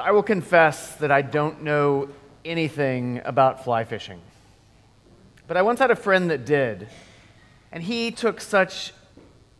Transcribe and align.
So 0.00 0.06
I 0.06 0.12
will 0.12 0.22
confess 0.22 0.94
that 0.96 1.10
I 1.10 1.20
don't 1.20 1.62
know 1.62 2.08
anything 2.42 3.20
about 3.22 3.64
fly 3.64 3.84
fishing. 3.84 4.18
But 5.46 5.58
I 5.58 5.62
once 5.62 5.78
had 5.78 5.90
a 5.90 5.94
friend 5.94 6.30
that 6.30 6.46
did, 6.46 6.88
and 7.70 7.82
he 7.82 8.10
took 8.10 8.40
such 8.40 8.94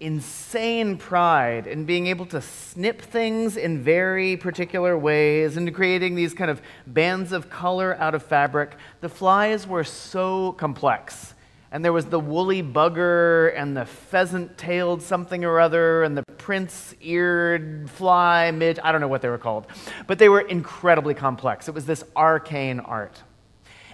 insane 0.01 0.97
pride 0.97 1.67
in 1.67 1.85
being 1.85 2.07
able 2.07 2.25
to 2.25 2.41
snip 2.41 3.03
things 3.03 3.59
in 3.59 3.83
very 3.83 4.39
particular 4.39 4.97
ways 4.97 5.59
and 5.59 5.75
creating 5.75 6.15
these 6.15 6.33
kind 6.33 6.51
of 6.51 6.63
bands 6.87 7.33
of 7.33 7.51
color 7.51 7.95
out 7.97 8.15
of 8.15 8.23
fabric. 8.23 8.77
The 9.03 9.11
flies 9.11 9.67
were 9.67 9.85
so 9.85 10.53
complex. 10.53 11.35
And 11.73 11.85
there 11.85 11.93
was 11.93 12.07
the 12.07 12.19
woolly 12.19 12.63
bugger 12.63 13.57
and 13.57 13.77
the 13.77 13.85
pheasant 13.85 14.59
tailed 14.59 15.03
something 15.03 15.45
or 15.45 15.61
other 15.61 16.03
and 16.03 16.17
the 16.19 16.25
prince 16.37 16.95
eared 17.01 17.89
fly, 17.89 18.51
midge, 18.51 18.79
I 18.83 18.91
don't 18.91 19.01
know 19.01 19.09
what 19.09 19.23
they 19.23 19.29
were 19.29 19.39
called. 19.39 19.67
But 20.09 20.19
they 20.19 20.29
were 20.29 20.41
incredibly 20.41 21.15
complex. 21.15 21.69
It 21.69 21.75
was 21.75 21.87
this 21.87 22.03
arcane 22.17 22.81
art. 22.81 23.23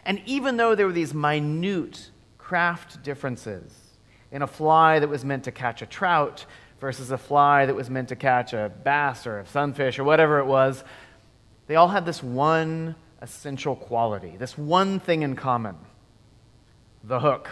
And 0.06 0.22
even 0.24 0.56
though 0.56 0.74
there 0.74 0.86
were 0.86 0.92
these 0.92 1.12
minute 1.12 2.10
craft 2.38 3.02
differences, 3.02 3.86
in 4.30 4.42
a 4.42 4.46
fly 4.46 4.98
that 4.98 5.08
was 5.08 5.24
meant 5.24 5.44
to 5.44 5.52
catch 5.52 5.82
a 5.82 5.86
trout 5.86 6.46
versus 6.80 7.10
a 7.10 7.18
fly 7.18 7.66
that 7.66 7.74
was 7.74 7.90
meant 7.90 8.08
to 8.08 8.16
catch 8.16 8.52
a 8.52 8.72
bass 8.84 9.26
or 9.26 9.40
a 9.40 9.46
sunfish 9.46 9.98
or 9.98 10.04
whatever 10.04 10.38
it 10.38 10.46
was, 10.46 10.84
they 11.66 11.76
all 11.76 11.88
had 11.88 12.06
this 12.06 12.22
one 12.22 12.94
essential 13.20 13.76
quality, 13.76 14.36
this 14.38 14.56
one 14.56 15.00
thing 15.00 15.22
in 15.22 15.36
common 15.36 15.76
the 17.02 17.20
hook. 17.20 17.48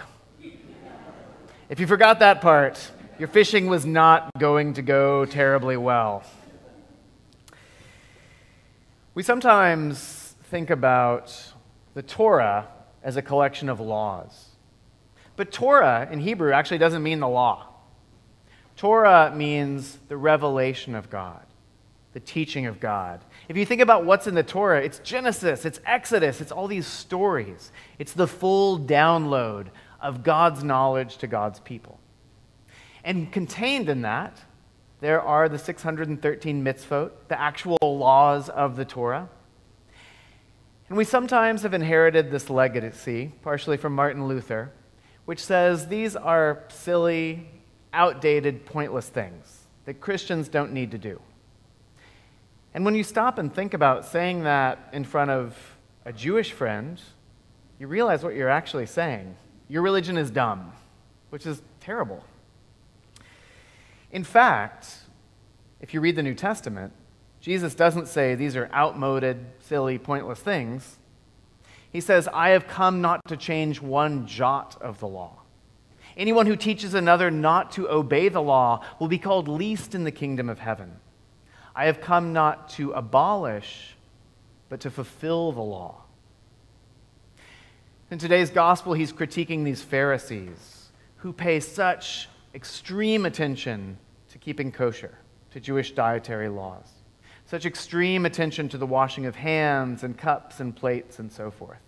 If 1.74 1.80
you 1.80 1.88
forgot 1.88 2.20
that 2.20 2.40
part, 2.40 2.92
your 3.18 3.26
fishing 3.26 3.66
was 3.66 3.84
not 3.84 4.30
going 4.38 4.74
to 4.74 4.82
go 4.82 5.24
terribly 5.24 5.76
well. 5.76 6.22
We 9.12 9.24
sometimes 9.24 10.36
think 10.44 10.70
about 10.70 11.36
the 11.94 12.02
Torah 12.02 12.68
as 13.02 13.16
a 13.16 13.22
collection 13.22 13.68
of 13.68 13.80
laws. 13.80 14.50
But 15.34 15.50
Torah 15.50 16.08
in 16.12 16.20
Hebrew 16.20 16.52
actually 16.52 16.78
doesn't 16.78 17.02
mean 17.02 17.18
the 17.18 17.26
law. 17.26 17.66
Torah 18.76 19.32
means 19.34 19.98
the 20.06 20.16
revelation 20.16 20.94
of 20.94 21.10
God, 21.10 21.44
the 22.12 22.20
teaching 22.20 22.66
of 22.66 22.78
God. 22.78 23.20
If 23.48 23.56
you 23.56 23.66
think 23.66 23.80
about 23.80 24.04
what's 24.04 24.28
in 24.28 24.36
the 24.36 24.44
Torah, 24.44 24.80
it's 24.80 25.00
Genesis, 25.00 25.64
it's 25.64 25.80
Exodus, 25.84 26.40
it's 26.40 26.52
all 26.52 26.68
these 26.68 26.86
stories. 26.86 27.72
It's 27.98 28.12
the 28.12 28.28
full 28.28 28.78
download 28.78 29.70
of 30.04 30.22
God's 30.22 30.62
knowledge 30.62 31.16
to 31.16 31.26
God's 31.26 31.58
people. 31.60 31.98
And 33.02 33.32
contained 33.32 33.88
in 33.88 34.02
that, 34.02 34.38
there 35.00 35.20
are 35.20 35.48
the 35.48 35.58
613 35.58 36.62
mitzvot, 36.62 37.10
the 37.28 37.40
actual 37.40 37.78
laws 37.82 38.48
of 38.50 38.76
the 38.76 38.84
Torah. 38.84 39.28
And 40.88 40.98
we 40.98 41.04
sometimes 41.04 41.62
have 41.62 41.72
inherited 41.72 42.30
this 42.30 42.50
legacy, 42.50 43.32
partially 43.42 43.78
from 43.78 43.94
Martin 43.94 44.28
Luther, 44.28 44.70
which 45.24 45.42
says 45.42 45.88
these 45.88 46.14
are 46.14 46.64
silly, 46.68 47.48
outdated, 47.94 48.66
pointless 48.66 49.08
things 49.08 49.60
that 49.86 50.00
Christians 50.00 50.48
don't 50.48 50.72
need 50.72 50.90
to 50.90 50.98
do. 50.98 51.20
And 52.74 52.84
when 52.84 52.94
you 52.94 53.04
stop 53.04 53.38
and 53.38 53.52
think 53.52 53.72
about 53.72 54.04
saying 54.04 54.44
that 54.44 54.90
in 54.92 55.04
front 55.04 55.30
of 55.30 55.56
a 56.04 56.12
Jewish 56.12 56.52
friend, 56.52 57.00
you 57.78 57.86
realize 57.86 58.22
what 58.22 58.34
you're 58.34 58.50
actually 58.50 58.86
saying. 58.86 59.36
Your 59.68 59.82
religion 59.82 60.16
is 60.16 60.30
dumb, 60.30 60.72
which 61.30 61.46
is 61.46 61.62
terrible. 61.80 62.22
In 64.12 64.24
fact, 64.24 64.98
if 65.80 65.92
you 65.92 66.00
read 66.00 66.16
the 66.16 66.22
New 66.22 66.34
Testament, 66.34 66.92
Jesus 67.40 67.74
doesn't 67.74 68.08
say 68.08 68.34
these 68.34 68.56
are 68.56 68.70
outmoded, 68.72 69.44
silly, 69.60 69.98
pointless 69.98 70.38
things. 70.38 70.98
He 71.90 72.00
says, 72.00 72.28
I 72.32 72.50
have 72.50 72.66
come 72.66 73.00
not 73.00 73.20
to 73.28 73.36
change 73.36 73.80
one 73.80 74.26
jot 74.26 74.76
of 74.80 74.98
the 75.00 75.08
law. 75.08 75.40
Anyone 76.16 76.46
who 76.46 76.56
teaches 76.56 76.94
another 76.94 77.30
not 77.30 77.72
to 77.72 77.88
obey 77.90 78.28
the 78.28 78.42
law 78.42 78.84
will 78.98 79.08
be 79.08 79.18
called 79.18 79.48
least 79.48 79.94
in 79.94 80.04
the 80.04 80.10
kingdom 80.10 80.48
of 80.48 80.60
heaven. 80.60 81.00
I 81.74 81.86
have 81.86 82.00
come 82.00 82.32
not 82.32 82.68
to 82.70 82.92
abolish, 82.92 83.96
but 84.68 84.80
to 84.80 84.90
fulfill 84.90 85.52
the 85.52 85.60
law. 85.60 86.03
In 88.14 88.20
today's 88.20 88.50
gospel, 88.50 88.92
he's 88.92 89.12
critiquing 89.12 89.64
these 89.64 89.82
Pharisees 89.82 90.92
who 91.16 91.32
pay 91.32 91.58
such 91.58 92.28
extreme 92.54 93.26
attention 93.26 93.98
to 94.30 94.38
keeping 94.38 94.70
kosher, 94.70 95.18
to 95.50 95.58
Jewish 95.58 95.90
dietary 95.90 96.48
laws, 96.48 96.86
such 97.44 97.66
extreme 97.66 98.24
attention 98.24 98.68
to 98.68 98.78
the 98.78 98.86
washing 98.86 99.26
of 99.26 99.34
hands 99.34 100.04
and 100.04 100.16
cups 100.16 100.60
and 100.60 100.76
plates 100.76 101.18
and 101.18 101.32
so 101.32 101.50
forth. 101.50 101.80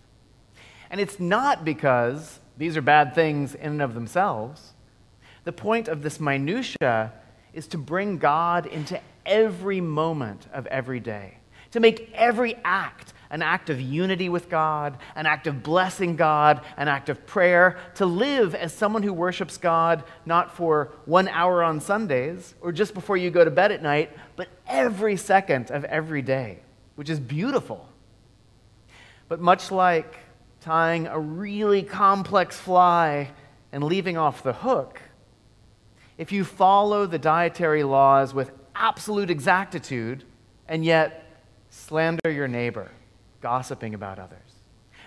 And 0.90 1.00
it's 1.00 1.20
not 1.20 1.64
because 1.64 2.40
these 2.58 2.76
are 2.76 2.82
bad 2.82 3.14
things 3.14 3.54
in 3.54 3.74
and 3.74 3.82
of 3.82 3.94
themselves. 3.94 4.72
The 5.44 5.52
point 5.52 5.86
of 5.86 6.02
this 6.02 6.18
minutia 6.18 7.12
is 7.52 7.68
to 7.68 7.78
bring 7.78 8.18
God 8.18 8.66
into 8.66 9.00
every 9.24 9.80
moment 9.80 10.48
of 10.52 10.66
every 10.66 10.98
day, 10.98 11.36
to 11.70 11.78
make 11.78 12.10
every 12.14 12.56
act 12.64 13.12
an 13.30 13.42
act 13.42 13.70
of 13.70 13.80
unity 13.80 14.28
with 14.28 14.48
God, 14.48 14.98
an 15.14 15.26
act 15.26 15.46
of 15.46 15.62
blessing 15.62 16.16
God, 16.16 16.60
an 16.76 16.88
act 16.88 17.08
of 17.08 17.26
prayer, 17.26 17.78
to 17.96 18.06
live 18.06 18.54
as 18.54 18.72
someone 18.72 19.02
who 19.02 19.12
worships 19.12 19.56
God 19.56 20.04
not 20.24 20.56
for 20.56 20.92
one 21.04 21.28
hour 21.28 21.62
on 21.62 21.80
Sundays 21.80 22.54
or 22.60 22.72
just 22.72 22.94
before 22.94 23.16
you 23.16 23.30
go 23.30 23.44
to 23.44 23.50
bed 23.50 23.72
at 23.72 23.82
night, 23.82 24.16
but 24.36 24.48
every 24.66 25.16
second 25.16 25.70
of 25.70 25.84
every 25.84 26.22
day, 26.22 26.60
which 26.94 27.10
is 27.10 27.20
beautiful. 27.20 27.88
But 29.28 29.40
much 29.40 29.70
like 29.70 30.18
tying 30.60 31.06
a 31.06 31.18
really 31.18 31.82
complex 31.82 32.56
fly 32.56 33.30
and 33.72 33.82
leaving 33.84 34.16
off 34.16 34.42
the 34.42 34.52
hook, 34.52 35.00
if 36.18 36.32
you 36.32 36.44
follow 36.44 37.06
the 37.06 37.18
dietary 37.18 37.82
laws 37.82 38.32
with 38.32 38.50
absolute 38.74 39.30
exactitude 39.30 40.24
and 40.68 40.84
yet 40.84 41.24
slander 41.68 42.30
your 42.30 42.48
neighbor, 42.48 42.90
gossiping 43.40 43.94
about 43.94 44.18
others, 44.18 44.38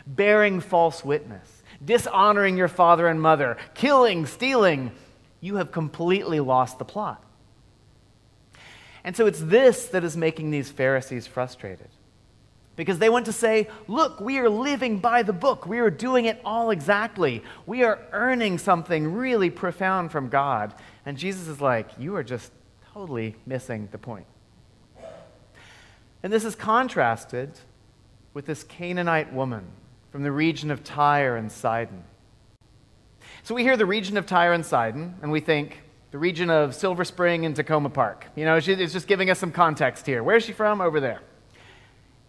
bearing 0.06 0.59
false 0.59 1.03
witness, 1.03 1.63
dishonoring 1.84 2.57
your 2.57 2.67
father 2.67 3.07
and 3.07 3.22
mother, 3.22 3.57
killing, 3.73 4.25
stealing, 4.25 4.91
you 5.41 5.56
have 5.57 5.72
completely 5.72 6.39
lost 6.39 6.79
the 6.79 6.85
plot. 6.85 7.23
And 9.03 9.16
so 9.16 9.25
it's 9.25 9.39
this 9.39 9.88
that 9.88 10.03
is 10.03 10.18
making 10.18 10.51
these 10.51 10.69
Pharisees 10.69 11.25
frustrated 11.25 11.88
because 12.75 13.00
they 13.00 13.09
want 13.09 13.25
to 13.25 13.34
say, 13.34 13.68
Look, 13.88 14.19
we 14.22 14.39
are 14.39 14.50
living 14.50 15.00
by 15.00 15.23
the 15.23 15.34
book. 15.34 15.66
We 15.66 15.79
are 15.79 15.89
doing 15.89 16.25
it 16.25 16.39
all 16.45 16.69
exactly. 16.69 17.44
We 17.66 17.84
are 17.84 18.00
earning 18.12 18.57
something 18.57 19.13
really 19.13 19.50
profound 19.50 20.12
from 20.12 20.29
God. 20.29 20.73
And 21.06 21.18
Jesus 21.18 21.47
is 21.47 21.59
like, 21.59 21.89
You 21.97 22.16
are 22.16 22.23
just 22.23 22.51
totally 22.94 23.35
missing 23.45 23.89
the 23.91 23.97
point. 23.97 24.25
And 26.23 26.31
this 26.31 26.44
is 26.44 26.56
contrasted 26.56 27.51
with 28.39 28.45
this 28.45 28.63
Canaanite 28.63 29.33
woman 29.33 29.66
from 30.13 30.23
the 30.23 30.31
region 30.31 30.72
of 30.72 30.81
Tyre 30.81 31.35
and 31.35 31.51
Sidon. 31.51 32.05
So 33.44 33.53
we 33.53 33.63
hear 33.63 33.75
the 33.75 33.85
region 33.85 34.16
of 34.16 34.25
Tyre 34.25 34.53
and 34.53 34.66
Sidon, 34.66 35.16
and 35.22 35.29
we 35.29 35.41
think 35.41 35.81
the 36.11 36.17
region 36.17 36.50
of 36.50 36.73
Silver 36.73 37.03
Spring 37.03 37.45
and 37.45 37.53
Takoma 37.53 37.94
Park. 37.94 38.27
You 38.38 38.45
know, 38.45 38.55
it's 38.55 38.94
just 38.94 39.07
giving 39.07 39.29
us 39.29 39.39
some 39.39 39.51
context 39.51 40.05
here. 40.05 40.23
Where's 40.23 40.45
she 40.45 40.53
from? 40.53 40.79
Over 40.79 41.01
there. 41.01 41.19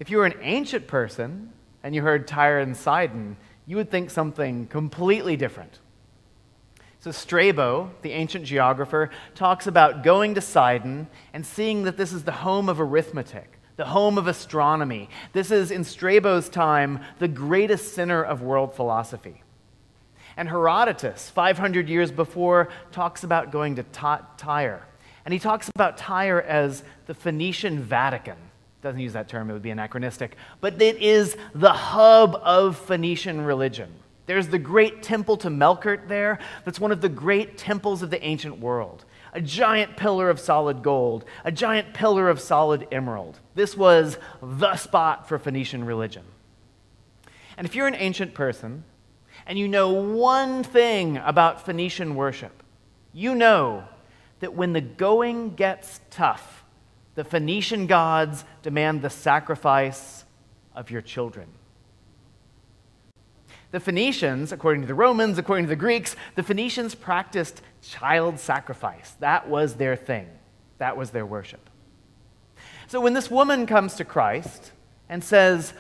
If 0.01 0.11
you 0.11 0.17
were 0.17 0.27
an 0.27 0.35
ancient 0.41 0.89
person 0.89 1.53
and 1.85 1.95
you 1.95 2.03
heard 2.03 2.27
Tyre 2.27 2.59
and 2.59 2.77
Sidon, 2.77 3.37
you 3.65 3.77
would 3.77 3.93
think 3.93 4.11
something 4.11 4.67
completely 4.67 5.37
different. 5.37 5.79
So, 6.99 7.13
Strabo, 7.13 7.93
the 8.03 8.11
ancient 8.11 8.47
geographer, 8.47 9.11
talks 9.37 9.69
about 9.69 10.03
going 10.03 10.35
to 10.35 10.41
Sidon 10.41 11.07
and 11.33 11.47
seeing 11.47 11.85
that 11.85 11.97
this 11.97 12.13
is 12.13 12.25
the 12.25 12.33
home 12.33 12.69
of 12.69 12.81
arithmetic, 12.81 13.60
the 13.81 13.87
home 13.87 14.19
of 14.19 14.27
astronomy. 14.27 15.09
This 15.33 15.51
is, 15.51 15.71
in 15.71 15.85
Strabo's 15.85 16.51
time, 16.51 17.01
the 17.19 17.27
greatest 17.27 17.95
center 17.95 18.23
of 18.23 18.43
world 18.43 18.75
philosophy. 18.75 19.43
And 20.37 20.51
Herodotus, 20.51 21.31
500 21.31 21.89
years 21.89 22.13
before, 22.13 22.69
talks 22.93 23.25
about 23.25 23.51
going 23.51 23.77
to 23.77 23.83
Tyre. 24.37 24.83
And 25.25 25.33
he 25.33 25.41
talks 25.41 25.71
about 25.75 25.97
Tyre 25.97 26.43
as 26.43 26.85
the 27.07 27.15
Phoenician 27.15 27.83
Vatican 27.83 28.37
doesn't 28.83 29.01
use 29.01 29.15
that 29.15 29.29
term, 29.29 29.49
it 29.49 29.55
would 29.55 29.63
be 29.63 29.71
anachronistic, 29.71 30.37
but 30.61 30.81
it 30.81 30.97
is 30.99 31.37
the 31.55 31.73
hub 31.73 32.35
of 32.43 32.77
Phoenician 32.77 33.41
religion. 33.43 33.91
There's 34.27 34.49
the 34.49 34.59
great 34.59 35.03
temple 35.03 35.39
to 35.39 35.49
Melkart 35.49 36.07
there, 36.07 36.39
that's 36.65 36.81
one 36.81 36.93
of 36.93 37.01
the 37.01 37.09
great 37.09 37.57
temples 37.57 38.03
of 38.03 38.11
the 38.11 38.23
ancient 38.23 38.59
world. 38.59 39.07
A 39.33 39.41
giant 39.41 39.97
pillar 39.97 40.29
of 40.29 40.41
solid 40.41 40.83
gold, 40.83 41.25
a 41.45 41.53
giant 41.53 41.95
pillar 41.95 42.29
of 42.29 42.41
solid 42.41 42.89
emerald. 42.91 43.39
This 43.55 43.77
was 43.77 44.19
the 44.43 44.77
spot 44.77 45.29
for 45.29 45.39
Phoenician 45.39 45.85
religion. 45.85 46.25
And 47.57 47.67
if 47.67 47.75
you're 47.75 47.87
an 47.87 47.95
ancient 47.95 48.35
person 48.35 48.85
and 49.47 49.59
you 49.59 49.69
know 49.69 49.91
one 49.91 50.63
thing 50.65 51.19
about 51.19 51.65
Phoenician 51.65 52.15
worship, 52.15 52.63
you 53.13 53.35
know 53.35 53.85
that 54.41 54.55
when 54.55 54.73
the 54.73 54.81
going 54.81 55.55
gets 55.55 56.01
tough, 56.11 56.65
The 57.15 57.25
Phoenician 57.25 57.87
gods 57.87 58.45
demand 58.63 59.03
the 59.03 59.11
sacrifice 59.11 60.25
of 60.75 60.91
your 60.91 61.03
children. 61.03 61.49
The 63.71 63.81
Phoenicians, 63.81 64.51
according 64.51 64.83
to 64.83 64.89
the 64.89 64.95
Romans, 64.95 65.39
according 65.39 65.67
to 65.67 65.69
the 65.69 65.77
Greeks, 65.77 66.17
the 66.35 66.43
Phoenicians 66.43 66.95
practiced 66.95 67.63
child 67.83 68.41
sacrifice. 68.41 69.15
That 69.21 69.49
was 69.49 69.75
their 69.75 69.95
thing, 69.97 70.29
that 70.79 70.97
was 70.97 71.11
their 71.11 71.27
worship. 71.27 71.71
So 72.89 73.01
when 73.01 73.15
this 73.15 73.31
woman 73.31 73.67
comes 73.67 73.95
to 73.95 74.05
Christ 74.05 74.73
and 75.09 75.23
says, 75.23 75.73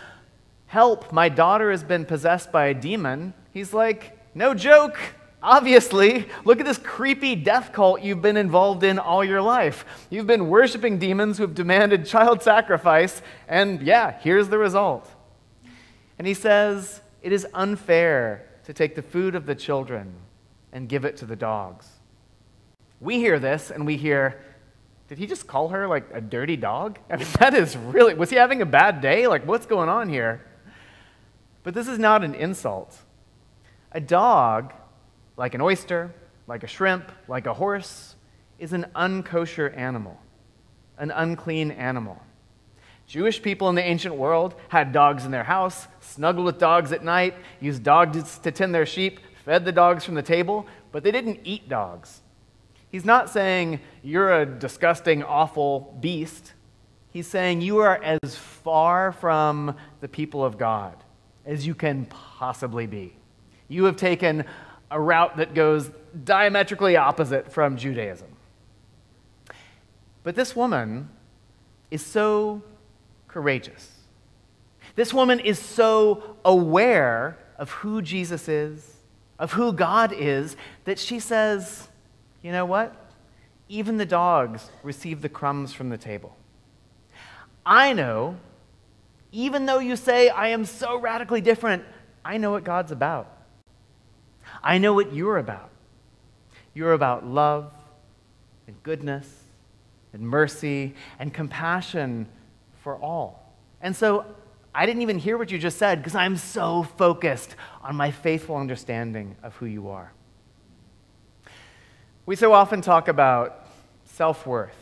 Help, 0.67 1.13
my 1.13 1.29
daughter 1.29 1.73
has 1.73 1.83
been 1.83 2.05
possessed 2.05 2.53
by 2.53 2.67
a 2.67 2.75
demon, 2.75 3.35
he's 3.53 3.73
like, 3.73 4.17
No 4.35 4.55
joke. 4.55 4.97
Obviously, 5.43 6.29
look 6.45 6.61
at 6.61 6.67
this 6.67 6.79
creepy 6.79 7.35
death 7.35 7.73
cult 7.73 8.03
you've 8.03 8.21
been 8.21 8.37
involved 8.37 8.85
in 8.85 8.99
all 8.99 9.25
your 9.25 9.41
life. 9.41 9.87
You've 10.11 10.27
been 10.27 10.49
worshiping 10.49 10.99
demons 10.99 11.39
who 11.39 11.45
have 11.45 11.55
demanded 11.55 12.07
child 12.15 12.43
sacrifice, 12.43 13.23
and 13.49 13.83
yeah, 13.83 14.13
here's 14.21 14.49
the 14.49 14.59
result. 14.59 15.11
And 16.19 16.27
he 16.27 16.35
says, 16.35 17.01
It 17.23 17.33
is 17.33 17.47
unfair 17.55 18.47
to 18.65 18.73
take 18.73 18.95
the 18.95 19.03
food 19.03 19.35
of 19.35 19.47
the 19.47 19.55
children 19.55 20.15
and 20.73 20.89
give 20.89 21.05
it 21.05 21.17
to 21.19 21.27
the 21.27 21.37
dogs. 21.37 21.89
We 23.01 23.19
hear 23.19 23.39
this 23.39 23.71
and 23.71 23.87
we 23.87 23.97
hear, 23.97 24.41
Did 25.09 25.19
he 25.19 25.27
just 25.27 25.47
call 25.47 25.69
her 25.69 25.87
like 25.87 26.05
a 26.13 26.21
dirty 26.21 26.57
dog? 26.57 26.99
I 27.11 27.17
mean, 27.17 27.27
that 27.39 27.55
is 27.55 27.77
really, 27.77 28.15
was 28.15 28.31
he 28.31 28.37
having 28.37 28.63
a 28.63 28.67
bad 28.67 29.01
day? 29.01 29.27
Like, 29.27 29.47
what's 29.47 29.67
going 29.67 29.89
on 29.89 30.09
here? 30.09 30.47
But 31.63 31.75
this 31.75 31.89
is 31.89 31.99
not 31.99 32.25
an 32.25 32.35
insult. 32.35 32.97
A 33.93 34.01
dog 34.01 34.73
like 35.41 35.55
an 35.55 35.63
oyster, 35.63 36.13
like 36.47 36.63
a 36.65 36.67
shrimp, 36.67 37.11
like 37.27 37.47
a 37.47 37.55
horse, 37.55 38.15
is 38.59 38.75
an 38.75 38.85
unkosher 38.95 39.75
animal, 39.75 40.21
an 40.99 41.11
unclean 41.11 41.71
animal. 41.71 42.21
Jewish 43.11 43.43
people 43.43 43.69
in 43.69 43.75
the 43.75 43.83
ancient 43.83 44.15
world 44.15 44.55
had 44.69 44.93
dogs 44.93 45.25
in 45.25 45.33
their 45.33 45.43
house, 45.43 45.89
snuggled 45.99 46.47
with 46.47 46.61
dogs 46.61 46.93
at 46.93 47.03
night, 47.03 47.35
used 47.59 47.83
dogs 47.83 48.39
to 48.39 48.53
tend 48.53 48.73
their 48.73 48.87
sheep, 48.87 49.19
fed 49.45 49.65
the 49.65 49.73
dogs 49.73 50.05
from 50.05 50.15
the 50.15 50.23
table, 50.23 50.65
but 50.93 51.03
they 51.03 51.11
didn't 51.11 51.41
eat 51.43 51.69
dogs. 51.69 52.21
He's 52.89 53.05
not 53.05 53.29
saying 53.29 53.81
you're 54.05 54.43
a 54.43 54.47
disgusting, 54.47 55.25
awful 55.25 55.99
beast. 55.99 56.53
He's 57.11 57.27
saying 57.27 57.62
you 57.62 57.79
are 57.79 58.01
as 58.01 58.37
far 58.37 59.11
from 59.11 59.75
the 60.01 60.07
people 60.07 60.45
of 60.45 60.57
God 60.57 60.95
as 61.45 61.67
you 61.67 61.75
can 61.75 62.05
possibly 62.05 62.87
be. 62.87 63.17
You 63.67 63.87
have 63.87 63.97
taken 63.97 64.45
a 64.89 65.01
route 65.01 65.37
that 65.39 65.53
goes 65.53 65.91
diametrically 66.23 66.97
opposite 66.97 67.51
from 67.51 67.77
Judaism. 67.77 68.29
But 70.23 70.37
this 70.37 70.55
woman 70.55 71.09
is 71.91 72.07
so 72.07 72.62
courageous. 73.31 73.91
This 74.97 75.15
woman 75.15 75.41
is 75.41 75.59
so 75.59 76.37
aware 76.44 77.38
of 77.56 77.71
who 77.71 78.03
Jesus 78.03 78.49
is, 78.49 78.97
of 79.38 79.53
who 79.53 79.73
God 79.73 80.12
is, 80.12 80.56
that 80.85 80.99
she 80.99 81.21
says, 81.21 81.88
You 82.43 82.53
know 82.53 82.67
what? 82.67 82.94
Even 83.69 83.99
the 83.99 84.06
dogs 84.06 84.71
receive 84.82 85.23
the 85.23 85.29
crumbs 85.29 85.73
from 85.73 85.91
the 85.91 85.99
table. 85.99 86.37
I 87.65 87.93
know, 87.93 88.37
even 89.31 89.67
though 89.67 89.79
you 89.79 89.94
say 89.97 90.29
I 90.29 90.49
am 90.49 90.65
so 90.65 90.99
radically 90.99 91.41
different, 91.41 91.85
I 92.25 92.37
know 92.37 92.50
what 92.50 92.65
God's 92.65 92.91
about. 92.91 93.37
I 94.62 94.79
know 94.79 94.93
what 94.93 95.15
you're 95.15 95.38
about. 95.38 95.71
You're 96.75 96.93
about 96.93 97.26
love 97.26 97.73
and 98.67 98.83
goodness 98.83 99.29
and 100.12 100.23
mercy 100.23 100.94
and 101.19 101.33
compassion 101.33 102.26
for 102.82 102.97
all. 102.97 103.55
And 103.81 103.94
so 103.94 104.25
I 104.75 104.87
didn't 104.87 105.03
even 105.03 105.19
hear 105.19 105.37
what 105.37 105.50
you 105.50 105.59
just 105.59 105.79
said 105.79 105.99
because 105.99 106.15
I'm 106.15 106.37
so 106.37 106.85
focused 106.97 107.56
on 107.82 107.97
my 107.97 108.11
faithful 108.11 108.56
understanding 108.56 109.37
of 109.43 109.56
who 109.56 109.67
you 109.67 109.88
are. 109.88 110.12
We 112.27 112.37
so 112.37 112.53
often 112.53 112.81
talk 112.81 113.09
about 113.09 113.67
self 114.05 114.47
worth, 114.47 114.77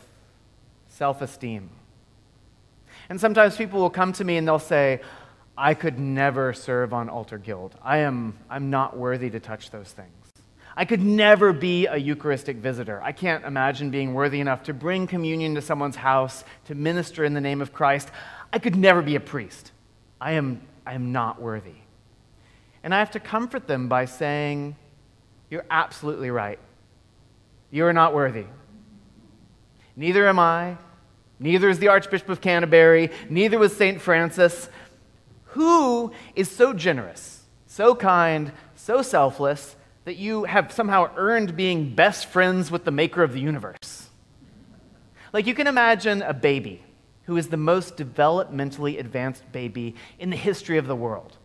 self 0.89 1.21
esteem. 1.21 1.69
And 3.09 3.19
sometimes 3.19 3.57
people 3.57 3.79
will 3.79 3.89
come 3.89 4.13
to 4.13 4.23
me 4.23 4.37
and 4.37 4.47
they'll 4.47 4.59
say, 4.59 5.01
I 5.57 5.73
could 5.73 5.97
never 5.97 6.53
serve 6.53 6.93
on 6.93 7.09
altar 7.09 7.37
guild. 7.37 7.75
I 7.81 7.97
am 7.99 8.37
I'm 8.49 8.69
not 8.69 8.95
worthy 8.95 9.29
to 9.31 9.39
touch 9.39 9.71
those 9.71 9.91
things. 9.91 10.18
I 10.79 10.85
could 10.85 11.03
never 11.03 11.51
be 11.51 11.87
a 11.87 11.97
Eucharistic 11.97 12.55
visitor. 12.55 13.01
I 13.03 13.11
can't 13.11 13.43
imagine 13.43 13.89
being 13.89 14.13
worthy 14.13 14.39
enough 14.39 14.63
to 14.63 14.73
bring 14.73 15.07
communion 15.07 15.55
to 15.55 15.61
someone's 15.61 15.97
house, 15.97 16.45
to 16.67 16.73
minister 16.73 17.25
in 17.25 17.33
the 17.33 17.41
name 17.41 17.61
of 17.61 17.73
Christ. 17.73 18.09
I 18.53 18.59
could 18.59 18.77
never 18.77 19.01
be 19.01 19.15
a 19.15 19.19
priest. 19.19 19.73
I 20.21 20.31
am, 20.31 20.61
I 20.85 20.93
am 20.93 21.11
not 21.11 21.41
worthy. 21.41 21.75
And 22.81 22.95
I 22.95 22.99
have 22.99 23.11
to 23.11 23.19
comfort 23.19 23.67
them 23.67 23.89
by 23.89 24.05
saying, 24.05 24.77
You're 25.49 25.65
absolutely 25.69 26.31
right. 26.31 26.59
You 27.71 27.85
are 27.85 27.91
not 27.91 28.13
worthy. 28.13 28.45
Neither 29.97 30.29
am 30.29 30.39
I. 30.39 30.77
Neither 31.39 31.67
is 31.67 31.79
the 31.79 31.89
Archbishop 31.89 32.29
of 32.29 32.39
Canterbury. 32.39 33.11
Neither 33.29 33.59
was 33.59 33.75
St. 33.75 33.99
Francis. 33.99 34.69
Who 35.47 36.13
is 36.35 36.49
so 36.49 36.71
generous, 36.71 37.43
so 37.67 37.95
kind, 37.95 38.53
so 38.77 39.01
selfless 39.01 39.75
that 40.09 40.17
you 40.17 40.45
have 40.45 40.71
somehow 40.71 41.07
earned 41.17 41.55
being 41.55 41.93
best 41.93 42.25
friends 42.25 42.71
with 42.71 42.83
the 42.83 42.89
maker 42.89 43.21
of 43.21 43.31
the 43.31 43.39
universe? 43.39 44.09
Like 45.31 45.45
you 45.45 45.53
can 45.53 45.67
imagine 45.67 46.23
a 46.23 46.33
baby 46.33 46.81
who 47.25 47.37
is 47.37 47.49
the 47.49 47.57
most 47.57 47.95
developmentally 47.95 48.99
advanced 48.99 49.43
baby 49.51 49.93
in 50.17 50.31
the 50.31 50.35
history 50.35 50.79
of 50.79 50.87
the 50.87 50.95
world. 50.95 51.37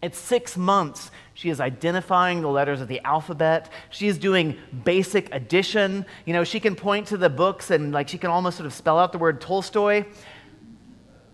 At 0.00 0.14
six 0.14 0.56
months, 0.56 1.10
she 1.34 1.50
is 1.50 1.58
identifying 1.58 2.40
the 2.40 2.48
letters 2.48 2.80
of 2.80 2.86
the 2.86 3.00
alphabet. 3.04 3.68
She 3.90 4.06
is 4.06 4.16
doing 4.16 4.56
basic 4.84 5.34
addition. 5.34 6.06
You 6.24 6.34
know, 6.34 6.44
she 6.44 6.60
can 6.60 6.76
point 6.76 7.08
to 7.08 7.16
the 7.16 7.28
books 7.28 7.72
and 7.72 7.90
like 7.90 8.08
she 8.08 8.16
can 8.16 8.30
almost 8.30 8.58
sort 8.58 8.68
of 8.68 8.74
spell 8.74 9.00
out 9.00 9.10
the 9.10 9.18
word 9.18 9.40
Tolstoy. 9.40 10.04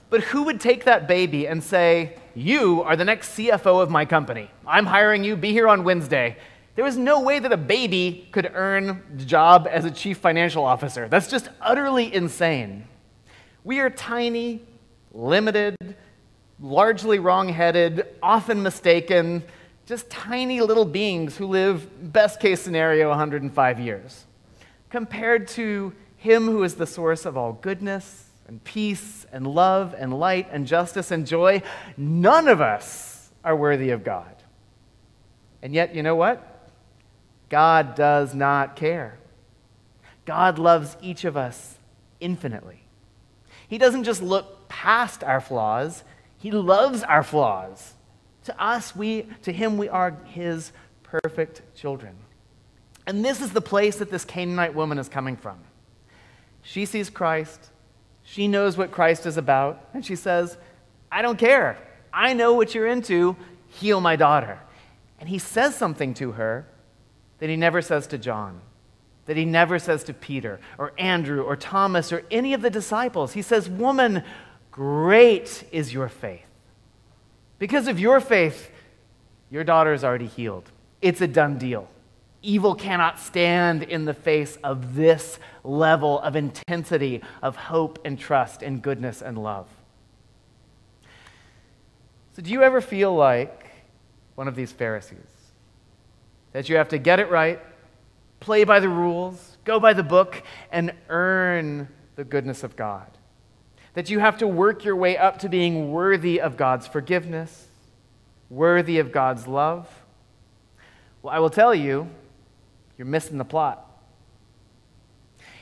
But 0.09 0.23
who 0.23 0.45
would 0.45 0.63
take 0.63 0.85
that 0.85 1.07
baby 1.07 1.47
and 1.47 1.63
say, 1.63 2.17
You 2.35 2.83
are 2.85 2.97
the 2.97 3.05
next 3.05 3.37
CFO 3.37 3.83
of 3.83 3.91
my 3.91 4.07
company. 4.07 4.51
I'm 4.67 4.87
hiring 4.87 5.25
you, 5.25 5.37
be 5.37 5.53
here 5.53 5.69
on 5.69 5.85
Wednesday. 5.85 6.39
There 6.75 6.85
was 6.85 6.97
no 6.97 7.21
way 7.21 7.39
that 7.39 7.53
a 7.53 7.57
baby 7.57 8.29
could 8.33 8.51
earn 8.53 9.03
the 9.15 9.25
job 9.25 9.69
as 9.71 9.85
a 9.85 9.91
chief 9.91 10.19
financial 10.19 10.65
officer. 10.65 11.07
That's 11.09 11.31
just 11.31 11.49
utterly 11.61 12.13
insane. 12.13 12.89
We 13.63 13.79
are 13.79 13.91
tiny, 13.91 14.61
limited, 15.13 15.77
largely 16.59 17.21
wrong 17.21 17.49
headed, 17.49 18.07
often 18.23 18.63
mistaken, 18.63 19.45
just 19.87 20.11
tiny 20.11 20.61
little 20.61 20.85
beings 20.85 21.37
who 21.37 21.47
live, 21.47 22.13
best 22.13 22.41
case 22.41 22.61
scenario, 22.61 23.09
105 23.09 23.81
years, 23.81 24.25
compared 24.91 25.47
to 25.49 25.93
Him 26.17 26.47
who 26.47 26.65
is 26.65 26.75
the 26.75 26.87
source 26.87 27.25
of 27.25 27.37
all 27.37 27.53
goodness 27.53 28.31
and 28.49 28.63
peace 28.65 29.27
and 29.33 29.47
love 29.47 29.95
and 29.97 30.19
light 30.19 30.49
and 30.51 30.67
justice 30.67 31.11
and 31.11 31.27
joy. 31.27 31.63
None 31.97 32.49
of 32.49 32.61
us 32.61 33.31
are 33.45 33.55
worthy 33.55 33.91
of 33.91 34.03
God. 34.03 34.35
And 35.63 35.73
yet, 35.73 35.95
you 35.95 36.03
know 36.03 36.17
what? 36.17 36.54
God 37.55 37.95
does 37.95 38.35
not 38.35 38.75
care. 38.75 39.17
God 40.25 40.59
loves 40.59 40.97
each 41.01 41.25
of 41.25 41.37
us 41.37 41.79
infinitely. 42.19 42.83
He 43.69 43.79
doesn't 43.79 44.03
just 44.03 44.21
look 44.21 44.69
past 44.69 45.23
our 45.23 45.41
flaws, 45.41 46.03
He 46.37 46.51
loves 46.51 47.05
our 47.05 47.23
flaws. 47.23 47.95
To 48.47 48.61
us, 48.61 48.97
we, 48.97 49.29
to 49.43 49.53
Him, 49.53 49.79
we 49.79 49.89
are 49.89 50.17
His 50.25 50.73
perfect 51.05 51.63
children. 51.77 52.17
And 53.07 53.25
this 53.25 53.41
is 53.41 53.53
the 53.53 53.61
place 53.61 53.99
that 53.99 54.11
this 54.11 54.25
Canaanite 54.25 54.75
woman 54.75 54.99
is 54.99 55.09
coming 55.09 55.37
from. 55.37 55.61
She 56.63 56.87
sees 56.87 57.09
Christ. 57.09 57.71
She 58.25 58.49
knows 58.49 58.77
what 58.77 58.91
Christ 58.91 59.27
is 59.27 59.37
about, 59.37 59.91
and 59.95 60.05
she 60.05 60.17
says, 60.17 60.57
I 61.13 61.23
don't 61.23 61.39
care. 61.39 61.79
I 62.13 62.33
know 62.33 62.55
what 62.55 62.75
you're 62.75 62.89
into. 62.89 63.37
Heal 63.69 64.01
my 64.01 64.17
daughter. 64.17 64.59
And 65.21 65.29
he 65.29 65.39
says 65.39 65.77
something 65.77 66.15
to 66.15 66.33
her 66.33 66.67
that 67.39 67.49
he 67.49 67.57
never 67.57 67.83
says 67.83 68.07
to 68.09 68.19
John, 68.19 68.61
that 69.27 69.37
he 69.37 69.45
never 69.45 69.79
says 69.79 70.05
to 70.05 70.15
Peter 70.15 70.61
or 70.79 70.93
Andrew 70.99 71.43
or 71.43 71.57
Thomas 71.57 72.13
or 72.13 72.25
any 72.31 72.55
of 72.55 72.63
the 72.63 72.71
disciples. 72.71 73.33
He 73.33 73.43
says, 73.43 73.69
Woman, 73.69 74.23
great 74.71 75.65
is 75.73 75.93
your 75.93 76.09
faith. 76.09 76.47
Because 77.59 77.89
of 77.89 77.99
your 77.99 78.21
faith, 78.21 78.71
your 79.51 79.65
daughter 79.65 79.93
is 79.93 80.05
already 80.05 80.27
healed. 80.27 80.71
It's 81.01 81.21
a 81.21 81.27
done 81.27 81.59
deal. 81.59 81.89
Evil 82.43 82.75
cannot 82.75 83.19
stand 83.19 83.83
in 83.83 84.05
the 84.05 84.15
face 84.15 84.59
of 84.63 84.95
this 84.95 85.39
level 85.63 86.21
of 86.21 86.37
intensity 86.37 87.23
of 87.43 87.57
hope 87.57 87.99
and 88.05 88.19
trust 88.19 88.63
and 88.63 88.83
goodness 88.83 89.23
and 89.23 89.39
love. 89.39 89.67
So, 92.35 92.43
do 92.43 92.51
you 92.51 92.63
ever 92.63 92.81
feel 92.81 93.15
like 93.15 93.71
one 94.35 94.49
of 94.49 94.57
these 94.57 94.73
Pharisees? 94.73 95.34
That 96.55 96.69
you 96.69 96.77
have 96.77 96.89
to 96.91 96.99
get 96.99 97.19
it 97.19 97.29
right, 97.31 97.61
play 98.39 98.63
by 98.63 98.79
the 98.79 98.89
rules, 98.89 99.59
go 99.65 99.81
by 99.81 99.93
the 99.93 100.05
book, 100.05 100.43
and 100.71 100.95
earn 101.09 101.89
the 102.15 102.23
goodness 102.23 102.63
of 102.63 102.77
God. 102.77 103.11
That 103.95 104.09
you 104.09 104.21
have 104.21 104.39
to 104.39 104.47
work 104.47 104.85
your 104.85 104.95
way 104.95 105.19
up 105.19 105.41
to 105.41 105.49
being 105.49 105.91
worthy 105.91 106.41
of 106.41 106.57
God's 106.57 106.87
forgiveness, 106.87 107.67
worthy 108.51 109.01
of 109.01 109.11
God's 109.11 109.49
love. 109.49 109.89
Well, 111.23 111.35
I 111.35 111.41
will 111.41 111.51
tell 111.51 111.75
you, 111.75 112.09
you're 112.97 113.07
missing 113.07 113.39
the 113.39 113.45
plot. 113.45 113.91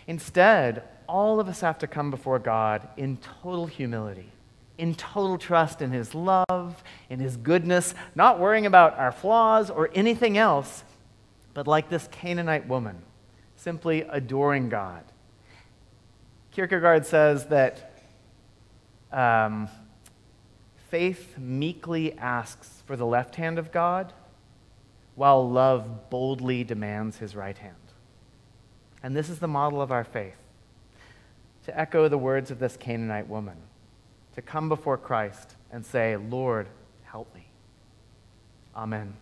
Instead, 0.06 0.82
all 1.08 1.40
of 1.40 1.48
us 1.48 1.62
have 1.62 1.78
to 1.78 1.86
come 1.86 2.10
before 2.10 2.38
God 2.38 2.86
in 2.98 3.16
total 3.42 3.64
humility, 3.64 4.30
in 4.78 4.94
total 4.94 5.38
trust 5.38 5.82
in 5.82 5.90
His 5.90 6.14
love, 6.14 6.82
in 7.10 7.20
His 7.20 7.36
goodness, 7.36 7.94
not 8.14 8.38
worrying 8.38 8.66
about 8.66 8.98
our 8.98 9.12
flaws 9.12 9.70
or 9.70 9.90
anything 9.94 10.38
else, 10.38 10.84
but 11.54 11.66
like 11.66 11.88
this 11.88 12.08
Canaanite 12.10 12.66
woman, 12.66 13.02
simply 13.56 14.02
adoring 14.02 14.68
God. 14.68 15.04
Kierkegaard 16.52 17.06
says 17.06 17.46
that 17.46 17.92
um, 19.12 19.68
faith 20.90 21.38
meekly 21.38 22.16
asks 22.18 22.82
for 22.86 22.96
the 22.96 23.06
left 23.06 23.36
hand 23.36 23.58
of 23.58 23.72
God, 23.72 24.12
while 25.14 25.48
love 25.48 26.10
boldly 26.10 26.64
demands 26.64 27.18
his 27.18 27.36
right 27.36 27.56
hand. 27.56 27.76
And 29.02 29.16
this 29.16 29.28
is 29.28 29.38
the 29.38 29.48
model 29.48 29.82
of 29.82 29.92
our 29.92 30.04
faith 30.04 30.36
to 31.64 31.78
echo 31.78 32.08
the 32.08 32.18
words 32.18 32.50
of 32.50 32.58
this 32.58 32.76
Canaanite 32.76 33.28
woman, 33.28 33.56
to 34.34 34.42
come 34.42 34.68
before 34.68 34.98
Christ 34.98 35.56
and 35.70 35.84
say, 35.84 36.16
Lord, 36.16 36.66
help 37.04 37.34
me. 37.34 37.46
Amen. 38.74 39.14